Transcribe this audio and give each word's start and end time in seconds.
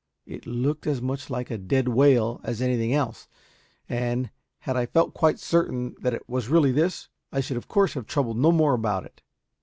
It 0.25 0.47
looked 0.47 0.87
as 0.87 0.99
much 0.99 1.29
like 1.29 1.51
a 1.51 1.59
dead 1.59 1.87
whale 1.89 2.41
as 2.43 2.59
anything 2.59 2.91
else, 2.91 3.27
and 3.87 4.31
had 4.61 4.75
I 4.75 4.87
felt 4.87 5.13
quite 5.13 5.37
certain 5.37 5.93
that 6.01 6.15
it 6.15 6.27
was 6.27 6.49
really 6.49 6.71
this, 6.71 7.07
I 7.31 7.39
should 7.39 7.55
of 7.57 7.67
course 7.67 7.93
have 7.93 8.07
troubled 8.07 8.37
no 8.39 8.51
more 8.51 8.73
about 8.73 9.05
it. 9.05 9.21